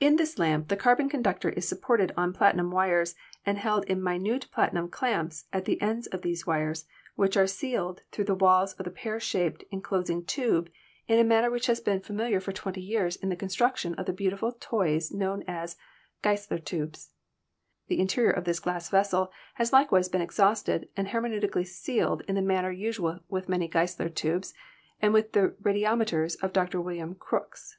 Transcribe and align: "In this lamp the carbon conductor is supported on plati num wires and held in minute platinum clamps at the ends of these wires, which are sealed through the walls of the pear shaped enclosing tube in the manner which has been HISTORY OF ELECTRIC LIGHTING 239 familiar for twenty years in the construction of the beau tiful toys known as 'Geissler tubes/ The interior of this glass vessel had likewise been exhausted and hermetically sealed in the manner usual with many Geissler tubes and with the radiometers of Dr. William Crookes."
"In 0.00 0.16
this 0.16 0.38
lamp 0.38 0.68
the 0.68 0.78
carbon 0.78 1.10
conductor 1.10 1.50
is 1.50 1.68
supported 1.68 2.10
on 2.16 2.32
plati 2.32 2.56
num 2.56 2.70
wires 2.70 3.14
and 3.44 3.58
held 3.58 3.84
in 3.84 4.02
minute 4.02 4.46
platinum 4.50 4.88
clamps 4.88 5.44
at 5.52 5.66
the 5.66 5.78
ends 5.82 6.06
of 6.06 6.22
these 6.22 6.46
wires, 6.46 6.86
which 7.16 7.36
are 7.36 7.46
sealed 7.46 8.00
through 8.10 8.24
the 8.24 8.34
walls 8.34 8.72
of 8.72 8.86
the 8.86 8.90
pear 8.90 9.20
shaped 9.20 9.62
enclosing 9.70 10.24
tube 10.24 10.70
in 11.06 11.18
the 11.18 11.22
manner 11.22 11.50
which 11.50 11.66
has 11.66 11.80
been 11.80 11.98
HISTORY 11.98 12.14
OF 12.16 12.20
ELECTRIC 12.20 12.24
LIGHTING 12.46 12.82
239 12.86 13.12
familiar 13.12 13.12
for 13.12 13.12
twenty 13.12 13.12
years 13.12 13.16
in 13.16 13.28
the 13.28 13.36
construction 13.36 13.94
of 13.96 14.06
the 14.06 14.14
beau 14.14 14.30
tiful 14.30 14.52
toys 14.58 15.12
known 15.12 15.44
as 15.46 15.76
'Geissler 16.22 16.58
tubes/ 16.64 17.10
The 17.88 18.00
interior 18.00 18.30
of 18.30 18.44
this 18.44 18.58
glass 18.58 18.88
vessel 18.88 19.30
had 19.56 19.70
likewise 19.70 20.08
been 20.08 20.22
exhausted 20.22 20.88
and 20.96 21.08
hermetically 21.08 21.64
sealed 21.66 22.22
in 22.26 22.36
the 22.36 22.40
manner 22.40 22.70
usual 22.70 23.20
with 23.28 23.50
many 23.50 23.68
Geissler 23.68 24.08
tubes 24.08 24.54
and 25.02 25.12
with 25.12 25.32
the 25.32 25.48
radiometers 25.60 26.42
of 26.42 26.54
Dr. 26.54 26.80
William 26.80 27.14
Crookes." 27.14 27.76